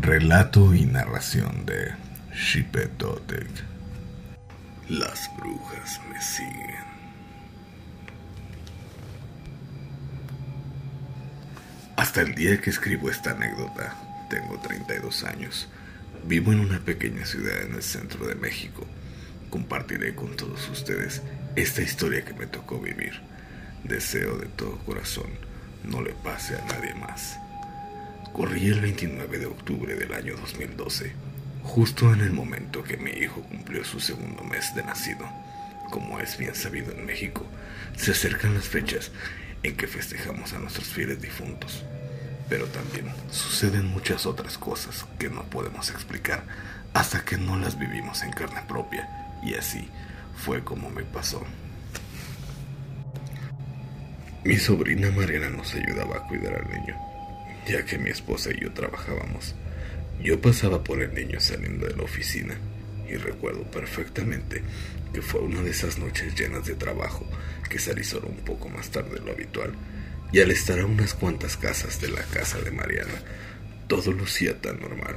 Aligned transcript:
Relato 0.00 0.74
y 0.74 0.86
narración 0.86 1.66
de 1.66 1.92
Shipetotek. 2.32 3.48
Las 4.88 5.28
brujas 5.36 6.00
me 6.08 6.20
siguen. 6.22 6.76
Hasta 11.96 12.20
el 12.20 12.36
día 12.36 12.60
que 12.60 12.70
escribo 12.70 13.10
esta 13.10 13.32
anécdota, 13.32 13.96
tengo 14.30 14.60
32 14.60 15.24
años. 15.24 15.68
Vivo 16.24 16.52
en 16.52 16.60
una 16.60 16.78
pequeña 16.78 17.26
ciudad 17.26 17.60
en 17.62 17.74
el 17.74 17.82
centro 17.82 18.26
de 18.28 18.36
México. 18.36 18.86
Compartiré 19.50 20.14
con 20.14 20.36
todos 20.36 20.68
ustedes 20.68 21.22
esta 21.56 21.82
historia 21.82 22.24
que 22.24 22.34
me 22.34 22.46
tocó 22.46 22.78
vivir. 22.78 23.20
Deseo 23.82 24.38
de 24.38 24.46
todo 24.46 24.78
corazón 24.78 25.30
no 25.82 26.00
le 26.02 26.12
pase 26.12 26.54
a 26.56 26.64
nadie 26.66 26.94
más. 26.94 27.38
Corrí 28.32 28.68
el 28.68 28.80
29 28.80 29.38
de 29.38 29.46
octubre 29.46 29.94
del 29.94 30.12
año 30.12 30.36
2012, 30.36 31.12
justo 31.64 32.12
en 32.12 32.20
el 32.20 32.32
momento 32.32 32.82
que 32.84 32.96
mi 32.96 33.10
hijo 33.10 33.42
cumplió 33.42 33.84
su 33.84 34.00
segundo 34.00 34.42
mes 34.44 34.74
de 34.74 34.84
nacido. 34.84 35.28
Como 35.90 36.20
es 36.20 36.38
bien 36.38 36.54
sabido 36.54 36.92
en 36.92 37.06
México, 37.06 37.44
se 37.96 38.12
acercan 38.12 38.54
las 38.54 38.68
fechas 38.68 39.10
en 39.62 39.76
que 39.76 39.86
festejamos 39.86 40.52
a 40.52 40.58
nuestros 40.58 40.86
fieles 40.88 41.20
difuntos. 41.20 41.84
Pero 42.48 42.66
también 42.66 43.12
suceden 43.30 43.86
muchas 43.86 44.24
otras 44.26 44.56
cosas 44.56 45.06
que 45.18 45.28
no 45.28 45.42
podemos 45.44 45.90
explicar 45.90 46.44
hasta 46.94 47.24
que 47.24 47.36
no 47.36 47.56
las 47.56 47.78
vivimos 47.78 48.22
en 48.22 48.30
carne 48.30 48.62
propia. 48.68 49.08
Y 49.42 49.54
así 49.54 49.88
fue 50.36 50.62
como 50.62 50.90
me 50.90 51.02
pasó. 51.02 51.44
Mi 54.44 54.56
sobrina 54.56 55.10
Mariana 55.10 55.50
nos 55.50 55.74
ayudaba 55.74 56.16
a 56.16 56.26
cuidar 56.28 56.54
al 56.54 56.70
niño, 56.70 56.96
ya 57.68 57.84
que 57.84 57.98
mi 57.98 58.10
esposa 58.10 58.50
y 58.50 58.60
yo 58.60 58.72
trabajábamos. 58.72 59.54
Yo 60.22 60.40
pasaba 60.40 60.82
por 60.82 61.02
el 61.02 61.14
niño 61.14 61.38
saliendo 61.38 61.86
de 61.86 61.94
la 61.94 62.02
oficina 62.02 62.56
y 63.08 63.14
recuerdo 63.16 63.62
perfectamente 63.70 64.62
que 65.12 65.22
fue 65.22 65.40
una 65.40 65.62
de 65.62 65.70
esas 65.70 65.98
noches 65.98 66.34
llenas 66.34 66.66
de 66.66 66.74
trabajo 66.74 67.26
que 67.68 67.78
salí 67.78 68.04
solo 68.04 68.28
un 68.28 68.38
poco 68.38 68.68
más 68.68 68.90
tarde 68.90 69.20
de 69.20 69.24
lo 69.24 69.32
habitual 69.32 69.72
y 70.32 70.40
al 70.40 70.50
estar 70.50 70.78
a 70.80 70.86
unas 70.86 71.14
cuantas 71.14 71.56
casas 71.56 72.00
de 72.00 72.08
la 72.08 72.22
casa 72.22 72.58
de 72.60 72.70
Mariana, 72.70 73.22
todo 73.86 74.12
lucía 74.12 74.60
tan 74.60 74.80
normal 74.80 75.16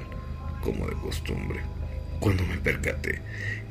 como 0.61 0.87
de 0.87 0.95
costumbre. 0.95 1.61
Cuando 2.19 2.45
me 2.45 2.57
percaté 2.57 3.21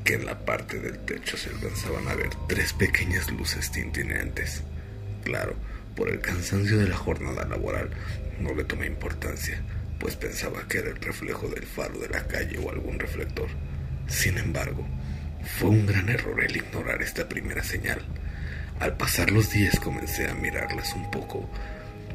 que 0.04 0.14
en 0.14 0.26
la 0.26 0.44
parte 0.44 0.80
del 0.80 0.98
techo 1.04 1.36
se 1.36 1.50
alcanzaban 1.50 2.08
a 2.08 2.14
ver 2.14 2.30
tres 2.48 2.72
pequeñas 2.72 3.30
luces 3.30 3.70
tintinantes. 3.70 4.62
Claro, 5.24 5.54
por 6.00 6.08
el 6.08 6.22
cansancio 6.22 6.78
de 6.78 6.88
la 6.88 6.96
jornada 6.96 7.44
laboral 7.44 7.90
no 8.40 8.54
le 8.54 8.64
tomé 8.64 8.86
importancia, 8.86 9.60
pues 9.98 10.16
pensaba 10.16 10.66
que 10.66 10.78
era 10.78 10.88
el 10.88 10.96
reflejo 10.96 11.46
del 11.48 11.66
faro 11.66 11.98
de 11.98 12.08
la 12.08 12.26
calle 12.26 12.56
o 12.56 12.70
algún 12.70 12.98
reflector. 12.98 13.48
Sin 14.08 14.38
embargo, 14.38 14.88
fue 15.58 15.68
un 15.68 15.84
gran 15.84 16.08
error 16.08 16.42
el 16.42 16.56
ignorar 16.56 17.02
esta 17.02 17.28
primera 17.28 17.62
señal. 17.62 18.00
Al 18.78 18.96
pasar 18.96 19.30
los 19.30 19.50
días 19.50 19.78
comencé 19.78 20.26
a 20.26 20.34
mirarlas 20.34 20.94
un 20.94 21.10
poco 21.10 21.50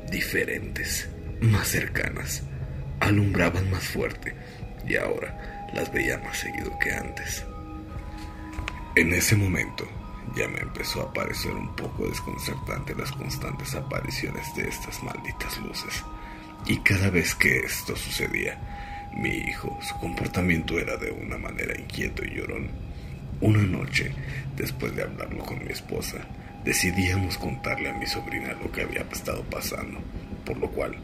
diferentes, 0.09 1.07
más 1.41 1.67
cercanas, 1.67 2.41
alumbraban 2.99 3.69
más 3.69 3.83
fuerte 3.83 4.33
y 4.87 4.95
ahora 4.95 5.69
las 5.75 5.93
veía 5.93 6.17
más 6.17 6.39
seguido 6.39 6.75
que 6.79 6.91
antes. 6.91 7.45
En 8.95 9.13
ese 9.13 9.35
momento 9.35 9.87
ya 10.35 10.47
me 10.47 10.59
empezó 10.59 11.01
a 11.01 11.13
parecer 11.13 11.53
un 11.53 11.75
poco 11.75 12.07
desconcertante 12.07 12.95
las 12.95 13.11
constantes 13.11 13.75
apariciones 13.75 14.53
de 14.55 14.67
estas 14.67 15.03
malditas 15.03 15.57
luces. 15.59 16.03
Y 16.65 16.77
cada 16.79 17.09
vez 17.09 17.35
que 17.35 17.59
esto 17.59 17.95
sucedía, 17.95 18.59
mi 19.15 19.29
hijo, 19.29 19.77
su 19.81 19.95
comportamiento 19.99 20.79
era 20.79 20.97
de 20.97 21.11
una 21.11 21.37
manera 21.37 21.79
inquieto 21.79 22.23
y 22.25 22.35
llorón. 22.35 22.69
Una 23.41 23.63
noche, 23.63 24.11
después 24.55 24.95
de 24.95 25.03
hablarlo 25.03 25.43
con 25.43 25.63
mi 25.63 25.71
esposa, 25.71 26.17
decidíamos 26.63 27.37
contarle 27.37 27.89
a 27.89 27.93
mi 27.93 28.07
sobrina 28.07 28.53
lo 28.53 28.71
que 28.71 28.81
había 28.81 29.01
estado 29.11 29.43
pasando, 29.43 29.99
por 30.43 30.57
lo 30.57 30.69
cual 30.69 30.97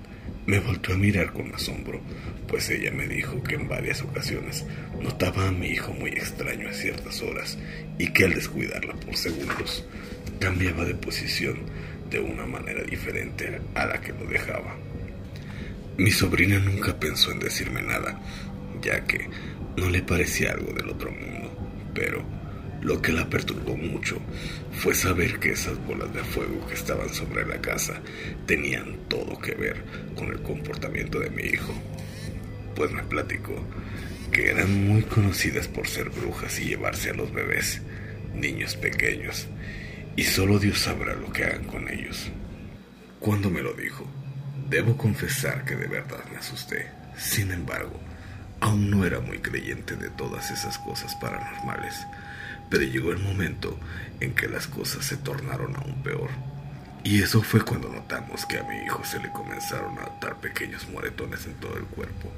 me 0.45 0.59
volvió 0.59 0.95
a 0.95 0.97
mirar 0.97 1.33
con 1.33 1.53
asombro, 1.53 2.01
pues 2.47 2.69
ella 2.69 2.91
me 2.91 3.07
dijo 3.07 3.41
que 3.43 3.55
en 3.55 3.67
varias 3.67 4.01
ocasiones 4.01 4.65
notaba 4.99 5.47
a 5.47 5.51
mi 5.51 5.67
hijo 5.67 5.93
muy 5.93 6.11
extraño 6.11 6.69
a 6.69 6.73
ciertas 6.73 7.21
horas 7.21 7.57
y 7.97 8.11
que 8.11 8.25
al 8.25 8.33
descuidarla 8.33 8.93
por 8.95 9.15
segundos 9.15 9.85
cambiaba 10.39 10.85
de 10.85 10.95
posición 10.95 11.59
de 12.09 12.19
una 12.19 12.45
manera 12.45 12.83
diferente 12.83 13.61
a 13.75 13.85
la 13.85 14.01
que 14.01 14.13
lo 14.13 14.25
dejaba. 14.25 14.75
Mi 15.97 16.11
sobrina 16.11 16.59
nunca 16.59 16.99
pensó 16.99 17.31
en 17.31 17.39
decirme 17.39 17.81
nada, 17.81 18.19
ya 18.81 19.05
que 19.05 19.29
no 19.77 19.89
le 19.89 20.01
parecía 20.01 20.51
algo 20.51 20.73
del 20.73 20.89
otro 20.89 21.11
mundo, 21.11 21.51
pero 21.93 22.40
lo 22.81 23.01
que 23.01 23.11
la 23.11 23.29
perturbó 23.29 23.77
mucho 23.77 24.19
fue 24.71 24.95
saber 24.95 25.39
que 25.39 25.51
esas 25.51 25.77
bolas 25.85 26.13
de 26.13 26.23
fuego 26.23 26.65
que 26.67 26.73
estaban 26.73 27.09
sobre 27.09 27.45
la 27.45 27.61
casa 27.61 28.01
tenían 28.47 28.97
todo 29.07 29.37
que 29.39 29.53
ver 29.53 29.83
con 30.15 30.29
el 30.31 30.41
comportamiento 30.41 31.19
de 31.19 31.29
mi 31.29 31.43
hijo. 31.43 31.73
Pues 32.75 32.91
me 32.91 33.03
platicó 33.03 33.53
que 34.31 34.49
eran 34.49 34.87
muy 34.87 35.03
conocidas 35.03 35.67
por 35.67 35.87
ser 35.87 36.09
brujas 36.09 36.59
y 36.59 36.69
llevarse 36.69 37.11
a 37.11 37.13
los 37.13 37.31
bebés, 37.31 37.81
niños 38.33 38.75
pequeños, 38.75 39.47
y 40.15 40.23
solo 40.23 40.57
Dios 40.57 40.79
sabrá 40.79 41.13
lo 41.15 41.31
que 41.31 41.43
hagan 41.43 41.65
con 41.65 41.87
ellos. 41.87 42.29
Cuando 43.19 43.51
me 43.51 43.61
lo 43.61 43.73
dijo, 43.73 44.07
debo 44.69 44.97
confesar 44.97 45.65
que 45.65 45.75
de 45.75 45.87
verdad 45.87 46.23
me 46.31 46.37
asusté. 46.37 46.87
Sin 47.17 47.51
embargo, 47.51 47.99
aún 48.61 48.89
no 48.89 49.05
era 49.05 49.19
muy 49.19 49.37
creyente 49.39 49.95
de 49.95 50.09
todas 50.09 50.49
esas 50.49 50.79
cosas 50.79 51.13
paranormales 51.15 51.93
pero 52.71 52.83
llegó 52.85 53.11
el 53.11 53.19
momento 53.19 53.77
en 54.21 54.33
que 54.33 54.47
las 54.47 54.65
cosas 54.65 55.05
se 55.05 55.17
tornaron 55.17 55.75
aún 55.75 56.01
peor. 56.01 56.29
Y 57.03 57.21
eso 57.21 57.43
fue 57.43 57.63
cuando 57.65 57.89
notamos 57.89 58.45
que 58.45 58.59
a 58.59 58.63
mi 58.63 58.77
hijo 58.77 59.03
se 59.03 59.19
le 59.19 59.29
comenzaron 59.29 59.99
a 59.99 60.03
notar 60.03 60.37
pequeños 60.37 60.87
moretones 60.89 61.45
en 61.45 61.55
todo 61.55 61.75
el 61.75 61.83
cuerpo. 61.83 62.31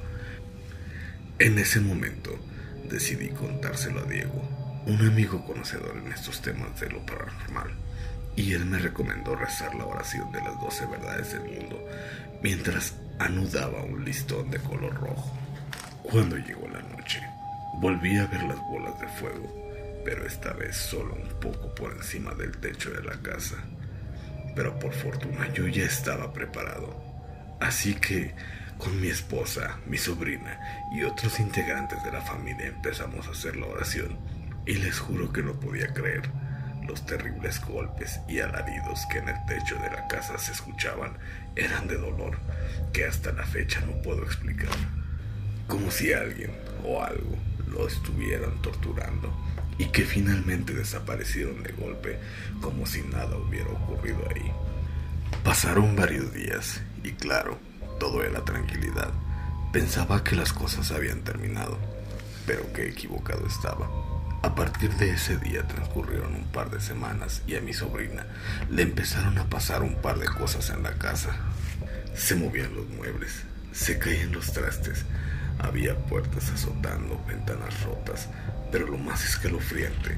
En 1.37 1.59
ese 1.59 1.81
momento 1.81 2.31
decidí 2.89 3.29
contárselo 3.29 4.01
a 4.01 4.05
Diego, 4.05 4.81
un 4.87 5.07
amigo 5.07 5.45
conocedor 5.45 5.97
en 6.03 6.11
estos 6.11 6.41
temas 6.41 6.79
de 6.79 6.89
lo 6.89 7.05
paranormal, 7.05 7.71
y 8.35 8.53
él 8.53 8.65
me 8.65 8.79
recomendó 8.79 9.35
rezar 9.35 9.75
la 9.75 9.85
oración 9.85 10.31
de 10.31 10.41
las 10.41 10.59
doce 10.59 10.87
verdades 10.87 11.33
del 11.33 11.43
mundo 11.43 11.79
mientras 12.41 12.95
anudaba 13.19 13.83
un 13.83 14.03
listón 14.03 14.49
de 14.49 14.57
color 14.57 14.95
rojo. 14.95 15.37
Cuando 16.01 16.37
llegó 16.37 16.67
la 16.69 16.81
noche, 16.81 17.21
volví 17.75 18.17
a 18.17 18.25
ver 18.25 18.43
las 18.43 18.59
bolas 18.59 18.99
de 18.99 19.07
fuego 19.07 19.63
pero 20.03 20.25
esta 20.25 20.53
vez 20.53 20.75
solo 20.75 21.15
un 21.15 21.39
poco 21.39 21.73
por 21.75 21.91
encima 21.93 22.33
del 22.33 22.57
techo 22.57 22.91
de 22.91 23.03
la 23.03 23.21
casa. 23.21 23.55
Pero 24.55 24.77
por 24.79 24.93
fortuna 24.93 25.51
yo 25.53 25.67
ya 25.67 25.85
estaba 25.85 26.31
preparado. 26.31 26.95
Así 27.59 27.95
que 27.95 28.33
con 28.77 28.99
mi 28.99 29.07
esposa, 29.07 29.79
mi 29.85 29.97
sobrina 29.97 30.59
y 30.91 31.03
otros 31.03 31.39
integrantes 31.39 32.03
de 32.03 32.11
la 32.11 32.21
familia 32.21 32.67
empezamos 32.67 33.27
a 33.27 33.31
hacer 33.31 33.55
la 33.55 33.67
oración 33.67 34.17
y 34.65 34.75
les 34.75 34.99
juro 34.99 35.31
que 35.31 35.41
no 35.41 35.59
podía 35.59 35.93
creer 35.93 36.29
los 36.87 37.05
terribles 37.05 37.61
golpes 37.61 38.19
y 38.27 38.39
alaridos 38.39 39.05
que 39.09 39.19
en 39.19 39.29
el 39.29 39.45
techo 39.45 39.75
de 39.75 39.89
la 39.89 40.07
casa 40.07 40.37
se 40.37 40.51
escuchaban 40.51 41.17
eran 41.55 41.87
de 41.87 41.95
dolor 41.95 42.37
que 42.91 43.05
hasta 43.05 43.31
la 43.31 43.45
fecha 43.45 43.79
no 43.81 44.01
puedo 44.01 44.23
explicar. 44.23 44.75
Como 45.67 45.89
si 45.89 46.11
alguien 46.11 46.51
o 46.83 47.01
algo 47.01 47.37
lo 47.73 47.87
estuvieran 47.87 48.61
torturando 48.61 49.33
y 49.77 49.85
que 49.85 50.03
finalmente 50.03 50.73
desaparecieron 50.73 51.63
de 51.63 51.73
golpe 51.73 52.19
como 52.61 52.85
si 52.85 53.01
nada 53.01 53.35
hubiera 53.35 53.69
ocurrido 53.69 54.19
ahí. 54.33 54.51
Pasaron 55.43 55.95
varios 55.95 56.33
días 56.33 56.81
y 57.03 57.11
claro, 57.11 57.59
todo 57.99 58.23
era 58.23 58.45
tranquilidad. 58.45 59.11
Pensaba 59.71 60.23
que 60.23 60.35
las 60.35 60.53
cosas 60.53 60.91
habían 60.91 61.21
terminado, 61.23 61.77
pero 62.45 62.71
qué 62.73 62.87
equivocado 62.87 63.45
estaba. 63.47 63.89
A 64.43 64.55
partir 64.55 64.93
de 64.95 65.11
ese 65.11 65.37
día 65.37 65.67
transcurrieron 65.67 66.35
un 66.35 66.45
par 66.51 66.69
de 66.69 66.81
semanas 66.81 67.41
y 67.47 67.55
a 67.55 67.61
mi 67.61 67.73
sobrina 67.73 68.25
le 68.69 68.83
empezaron 68.83 69.37
a 69.37 69.49
pasar 69.49 69.83
un 69.83 69.95
par 69.95 70.19
de 70.19 70.27
cosas 70.27 70.69
en 70.69 70.83
la 70.83 70.93
casa. 70.93 71.35
Se 72.13 72.35
movían 72.35 72.75
los 72.75 72.87
muebles, 72.89 73.43
se 73.71 73.97
caían 73.97 74.33
los 74.33 74.51
trastes, 74.51 75.05
había 75.59 75.95
puertas 76.05 76.49
azotando, 76.51 77.21
ventanas 77.27 77.83
rotas, 77.83 78.27
pero 78.71 78.87
lo 78.87 78.97
más 78.97 79.23
escalofriante 79.23 80.17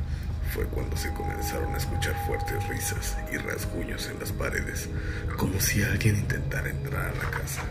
fue 0.54 0.66
cuando 0.68 0.96
se 0.96 1.12
comenzaron 1.14 1.74
a 1.74 1.78
escuchar 1.78 2.16
fuertes 2.26 2.68
risas 2.68 3.18
y 3.32 3.38
rasguños 3.38 4.08
en 4.08 4.20
las 4.20 4.32
paredes, 4.32 4.90
como 5.38 5.60
si 5.60 5.84
alguien 5.84 6.16
intentara 6.16 6.70
entrar 6.70 7.08
a 7.08 7.16
la 7.16 7.32
casa. 7.32 7.64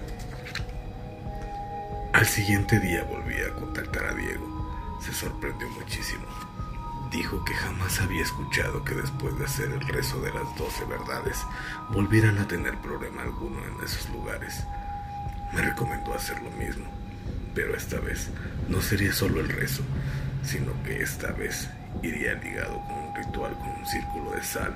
Al 2.13 2.27
siguiente 2.27 2.79
día 2.81 3.03
volví 3.05 3.37
a 3.41 3.55
contactar 3.55 4.05
a 4.05 4.15
Diego. 4.15 5.01
Se 5.05 5.13
sorprendió 5.13 5.69
muchísimo. 5.71 6.25
Dijo 7.11 7.45
que 7.45 7.55
jamás 7.55 8.01
había 8.01 8.23
escuchado 8.23 8.85
que 8.85 8.95
después 8.95 9.39
de 9.39 9.45
hacer 9.45 9.71
el 9.71 9.81
rezo 9.89 10.21
de 10.21 10.33
las 10.33 10.57
doce 10.57 10.85
verdades 10.85 11.39
volvieran 11.91 12.39
a 12.39 12.49
tener 12.49 12.77
problema 12.79 13.23
alguno 13.23 13.59
en 13.65 13.85
esos 13.85 14.09
lugares. 14.11 14.65
Me 15.53 15.63
recomendó 15.63 16.15
hacer 16.15 16.41
lo 16.43 16.51
mismo 16.51 16.85
Pero 17.55 17.77
esta 17.77 18.01
vez 18.01 18.29
no 18.69 18.81
sería 18.81 19.13
solo 19.13 19.41
el 19.41 19.49
rezo, 19.49 19.83
sino 20.43 20.73
que 20.83 21.03
esta 21.03 21.33
vez 21.33 21.69
iría 22.03 22.35
ligado 22.35 22.83
con 22.87 22.97
un 22.97 23.15
ritual 23.15 23.53
con 23.55 23.69
un 23.69 23.87
círculo 23.87 24.33
de 24.33 24.43
sal, 24.43 24.75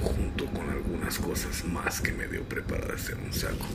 junto 0.00 0.46
con 0.46 0.68
algunas 0.70 1.18
cosas 1.18 1.64
más 1.64 2.00
que 2.00 2.12
me 2.12 2.26
dio 2.28 2.42
preparadas 2.44 3.10
en 3.10 3.20
un 3.20 3.32
saco. 3.32 3.66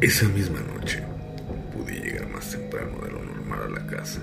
Esa 0.00 0.26
misma 0.28 0.60
noche 0.60 1.02
pude 1.72 1.94
llegar 1.94 2.28
más 2.28 2.50
temprano 2.50 2.98
de 3.02 3.12
lo 3.12 3.22
normal 3.22 3.62
a 3.62 3.80
la 3.80 3.86
casa. 3.86 4.20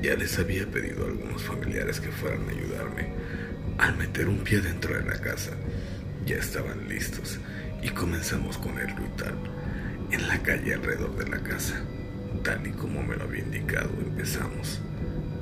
Ya 0.00 0.14
les 0.14 0.38
había 0.38 0.66
pedido 0.70 1.04
a 1.04 1.08
algunos 1.08 1.42
familiares 1.42 2.00
que 2.00 2.12
fueran 2.12 2.48
a 2.48 2.52
ayudarme. 2.52 3.08
Al 3.78 3.96
meter 3.96 4.28
un 4.28 4.38
pie 4.38 4.60
dentro 4.60 4.94
de 4.94 5.02
la 5.02 5.18
casa, 5.18 5.50
ya 6.24 6.36
estaban 6.36 6.88
listos 6.88 7.38
y 7.82 7.88
comenzamos 7.88 8.58
con 8.58 8.78
el 8.78 8.88
ritual 8.96 9.34
en 10.10 10.28
la 10.28 10.42
calle 10.42 10.74
alrededor 10.74 11.16
de 11.16 11.28
la 11.28 11.42
casa. 11.42 11.80
Tal 12.42 12.66
y 12.66 12.70
como 12.70 13.02
me 13.02 13.16
lo 13.16 13.24
había 13.24 13.42
indicado, 13.42 13.90
empezamos. 13.98 14.80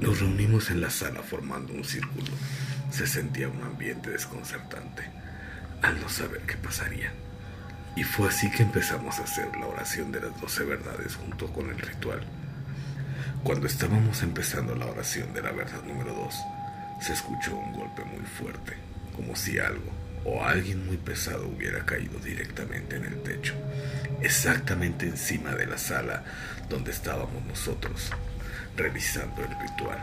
Nos 0.00 0.20
reunimos 0.20 0.70
en 0.70 0.80
la 0.80 0.90
sala 0.90 1.22
formando 1.22 1.72
un 1.72 1.84
círculo. 1.84 2.32
Se 2.90 3.06
sentía 3.06 3.48
un 3.48 3.62
ambiente 3.62 4.10
desconcertante 4.10 5.02
al 5.82 6.00
no 6.00 6.08
saber 6.08 6.42
qué 6.42 6.56
pasaría. 6.56 7.12
Y 7.96 8.04
fue 8.04 8.28
así 8.28 8.50
que 8.50 8.62
empezamos 8.62 9.18
a 9.18 9.24
hacer 9.24 9.54
la 9.56 9.66
oración 9.66 10.10
de 10.10 10.20
las 10.20 10.40
doce 10.40 10.64
verdades 10.64 11.16
junto 11.16 11.52
con 11.52 11.70
el 11.70 11.78
ritual. 11.78 12.20
Cuando 13.44 13.66
estábamos 13.66 14.22
empezando 14.22 14.74
la 14.74 14.86
oración 14.86 15.32
de 15.34 15.42
la 15.42 15.52
verdad 15.52 15.82
número 15.84 16.14
dos, 16.14 16.34
se 17.00 17.12
escuchó 17.12 17.54
un 17.56 17.72
golpe 17.72 18.04
muy 18.04 18.24
fuerte, 18.24 18.74
como 19.14 19.36
si 19.36 19.58
algo 19.58 19.92
o 20.24 20.42
alguien 20.42 20.86
muy 20.86 20.96
pesado 20.96 21.46
hubiera 21.46 21.84
caído 21.84 22.18
directamente 22.18 22.96
en 22.96 23.04
el 23.04 23.22
techo, 23.22 23.33
exactamente 24.24 25.06
encima 25.06 25.54
de 25.54 25.66
la 25.66 25.78
sala 25.78 26.24
donde 26.68 26.90
estábamos 26.90 27.44
nosotros 27.44 28.10
revisando 28.76 29.42
el 29.42 29.60
ritual. 29.60 29.98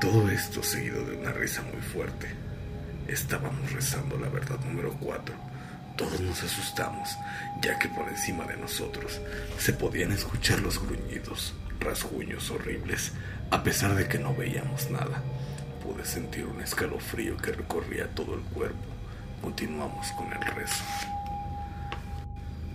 Todo 0.00 0.28
esto 0.30 0.62
seguido 0.62 1.04
de 1.04 1.16
una 1.16 1.32
risa 1.32 1.62
muy 1.62 1.80
fuerte. 1.80 2.28
Estábamos 3.06 3.72
rezando 3.72 4.18
la 4.18 4.28
verdad 4.28 4.58
número 4.64 4.92
4. 4.98 5.34
Todos 5.96 6.20
nos 6.20 6.42
asustamos, 6.42 7.16
ya 7.62 7.78
que 7.78 7.88
por 7.88 8.08
encima 8.08 8.44
de 8.46 8.56
nosotros 8.56 9.20
se 9.58 9.72
podían 9.72 10.10
escuchar 10.12 10.60
los 10.60 10.80
gruñidos, 10.80 11.54
rasguños 11.78 12.50
horribles, 12.50 13.12
a 13.50 13.62
pesar 13.62 13.94
de 13.94 14.08
que 14.08 14.18
no 14.18 14.34
veíamos 14.34 14.90
nada. 14.90 15.22
Pude 15.82 16.04
sentir 16.04 16.46
un 16.46 16.60
escalofrío 16.60 17.36
que 17.36 17.52
recorría 17.52 18.08
todo 18.08 18.34
el 18.34 18.40
cuerpo. 18.40 18.88
Continuamos 19.42 20.10
con 20.12 20.32
el 20.32 20.40
rezo. 20.40 20.82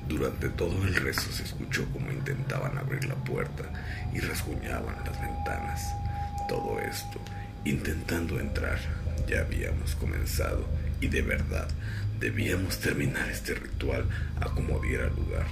Durante 0.09 0.50
todo 0.50 0.83
el 0.88 0.95
rezo 0.95 1.31
se 1.31 1.44
escuchó 1.44 1.85
como 1.94 2.11
intentaban 2.11 2.75
abrir 2.79 3.06
la 3.06 3.13
puerta 3.13 3.63
y 4.11 4.19
rasguñaban 4.19 4.95
las 5.06 5.21
ventanas. 5.21 5.88
Todo 6.47 6.79
esto, 6.79 7.21
intentando 7.63 8.39
entrar, 8.39 8.79
ya 9.27 9.41
habíamos 9.41 9.94
comenzado 9.94 10.67
y 11.00 11.09
de 11.09 11.21
verdad 11.21 11.67
debíamos 12.19 12.79
terminar 12.79 13.29
este 13.29 13.53
ritual 13.53 14.03
a 14.41 14.45
como 14.45 14.79
diera 14.79 15.06
lugar. 15.09 15.45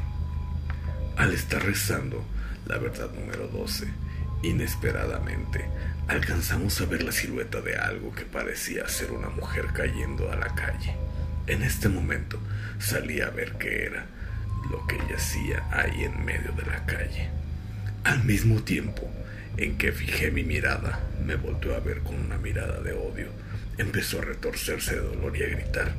Al 1.17 1.33
estar 1.33 1.63
rezando 1.63 2.25
la 2.65 2.79
verdad 2.79 3.11
número 3.11 3.47
12, 3.49 3.85
inesperadamente 4.41 5.69
alcanzamos 6.07 6.81
a 6.81 6.85
ver 6.85 7.03
la 7.03 7.11
silueta 7.11 7.61
de 7.61 7.77
algo 7.77 8.11
que 8.11 8.25
parecía 8.25 8.87
ser 8.89 9.11
una 9.11 9.29
mujer 9.29 9.67
cayendo 9.71 10.31
a 10.31 10.35
la 10.35 10.55
calle. 10.55 10.95
En 11.45 11.61
este 11.61 11.89
momento 11.89 12.39
salí 12.79 13.21
a 13.21 13.29
ver 13.29 13.53
qué 13.59 13.85
era 13.85 14.16
lo 14.69 14.85
que 14.87 14.97
hacía 15.13 15.63
ahí 15.71 16.03
en 16.03 16.23
medio 16.23 16.51
de 16.53 16.65
la 16.65 16.85
calle. 16.85 17.29
Al 18.03 18.23
mismo 18.23 18.61
tiempo 18.61 19.09
en 19.57 19.77
que 19.77 19.91
fijé 19.91 20.31
mi 20.31 20.43
mirada, 20.43 20.99
me 21.25 21.35
volteó 21.35 21.75
a 21.75 21.79
ver 21.79 22.01
con 22.01 22.15
una 22.15 22.37
mirada 22.37 22.79
de 22.81 22.93
odio. 22.93 23.29
Empezó 23.77 24.19
a 24.19 24.25
retorcerse 24.25 24.95
de 24.95 25.01
dolor 25.01 25.35
y 25.35 25.43
a 25.43 25.49
gritar. 25.49 25.93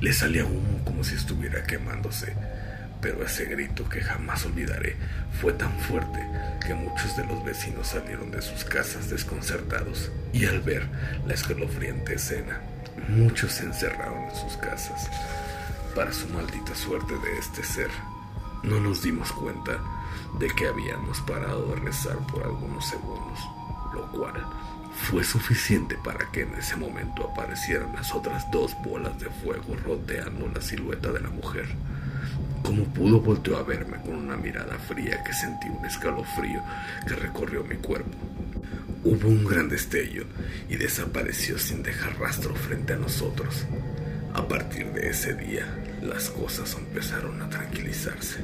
Le 0.00 0.12
salía 0.12 0.44
humo 0.44 0.84
como 0.84 1.04
si 1.04 1.14
estuviera 1.14 1.62
quemándose, 1.62 2.34
pero 3.00 3.24
ese 3.24 3.46
grito 3.46 3.88
que 3.88 4.00
jamás 4.00 4.44
olvidaré 4.44 4.96
fue 5.40 5.52
tan 5.52 5.78
fuerte 5.80 6.20
que 6.66 6.74
muchos 6.74 7.16
de 7.16 7.24
los 7.26 7.44
vecinos 7.44 7.88
salieron 7.88 8.30
de 8.30 8.42
sus 8.42 8.64
casas 8.64 9.08
desconcertados 9.08 10.10
y 10.32 10.44
al 10.46 10.60
ver 10.60 10.82
la 11.26 11.34
escalofriante 11.34 12.14
escena, 12.14 12.60
muchos 13.08 13.52
se 13.52 13.64
encerraron 13.64 14.24
en 14.24 14.36
sus 14.36 14.56
casas 14.56 15.08
para 15.96 16.12
su 16.12 16.28
maldita 16.28 16.74
suerte 16.74 17.14
de 17.18 17.38
este 17.38 17.64
ser. 17.64 17.90
No 18.62 18.78
nos 18.78 19.02
dimos 19.02 19.32
cuenta 19.32 19.80
de 20.38 20.48
que 20.48 20.68
habíamos 20.68 21.22
parado 21.22 21.68
de 21.68 21.76
rezar 21.76 22.18
por 22.26 22.42
algunos 22.42 22.86
segundos, 22.86 23.38
lo 23.94 24.06
cual 24.12 24.46
fue 24.92 25.24
suficiente 25.24 25.96
para 26.04 26.30
que 26.30 26.42
en 26.42 26.54
ese 26.54 26.76
momento 26.76 27.30
aparecieran 27.30 27.94
las 27.94 28.14
otras 28.14 28.48
dos 28.50 28.76
bolas 28.84 29.18
de 29.18 29.30
fuego 29.30 29.74
rodeando 29.86 30.46
la 30.48 30.60
silueta 30.60 31.10
de 31.12 31.20
la 31.20 31.30
mujer. 31.30 31.66
Como 32.62 32.84
pudo 32.84 33.18
volteó 33.20 33.56
a 33.56 33.62
verme 33.62 33.98
con 34.02 34.16
una 34.16 34.36
mirada 34.36 34.78
fría 34.78 35.24
que 35.24 35.32
sentí 35.32 35.68
un 35.68 35.84
escalofrío 35.86 36.62
que 37.08 37.14
recorrió 37.14 37.64
mi 37.64 37.76
cuerpo. 37.76 38.18
Hubo 39.02 39.28
un 39.28 39.46
gran 39.46 39.70
destello 39.70 40.26
y 40.68 40.76
desapareció 40.76 41.58
sin 41.58 41.82
dejar 41.82 42.18
rastro 42.18 42.54
frente 42.54 42.92
a 42.92 42.96
nosotros. 42.96 43.64
A 44.36 44.46
partir 44.46 44.92
de 44.92 45.08
ese 45.08 45.32
día, 45.32 45.64
las 46.02 46.28
cosas 46.28 46.76
empezaron 46.78 47.40
a 47.40 47.48
tranquilizarse. 47.48 48.40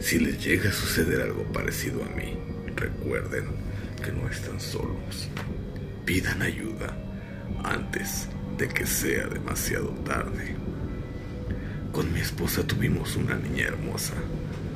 Si 0.00 0.18
les 0.18 0.42
llega 0.42 0.70
a 0.70 0.72
suceder 0.72 1.20
algo 1.20 1.44
parecido 1.52 2.02
a 2.02 2.08
mí, 2.16 2.38
recuerden 2.76 3.44
que 4.02 4.10
no 4.10 4.26
están 4.26 4.58
solos. 4.58 5.28
Pidan 6.06 6.40
ayuda 6.40 6.96
antes 7.62 8.30
de 8.56 8.68
que 8.68 8.86
sea 8.86 9.26
demasiado 9.26 9.90
tarde. 10.02 10.56
Con 11.92 12.10
mi 12.14 12.20
esposa 12.20 12.66
tuvimos 12.66 13.16
una 13.16 13.36
niña 13.36 13.66
hermosa. 13.66 14.14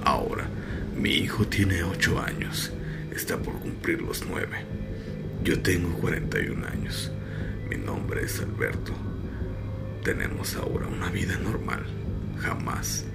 Ahora, 0.04 0.46
mi 0.94 1.12
hijo 1.12 1.46
tiene 1.48 1.82
8 1.82 2.20
años. 2.20 2.70
Está 3.10 3.38
por 3.38 3.58
cumplir 3.58 4.02
los 4.02 4.22
9. 4.26 4.48
Yo 5.42 5.62
tengo 5.62 5.96
41 5.98 6.66
años. 6.66 7.10
Mi 7.70 7.76
nombre 7.76 8.22
es 8.24 8.38
Alberto 8.40 9.03
tenemos 10.04 10.54
ahora 10.54 10.86
una 10.86 11.08
vida 11.08 11.36
normal. 11.38 11.82
Jamás 12.38 13.06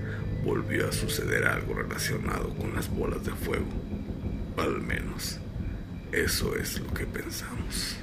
volvió 0.44 0.90
a 0.90 0.92
suceder 0.92 1.46
algo 1.46 1.76
relacionado 1.76 2.50
con 2.56 2.74
las 2.74 2.90
bolas 2.90 3.24
de 3.24 3.32
fuego. 3.32 3.68
Al 4.58 4.82
menos, 4.82 5.40
eso 6.12 6.56
es 6.56 6.80
lo 6.80 6.92
que 6.94 7.06
pensamos. 7.06 7.96